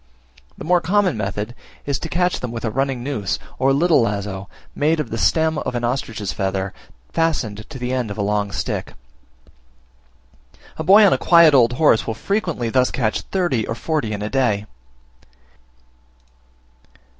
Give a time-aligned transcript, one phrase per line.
[0.57, 1.53] The more common method
[1.85, 5.59] is to catch them with a running noose, or little lazo, made of the stem
[5.59, 6.73] of an ostrich's feather,
[7.13, 8.95] fastened to the end of a long stick.
[10.77, 14.23] A boy on a quiet old horse will frequently thus catch thirty or forty in
[14.23, 14.65] a day.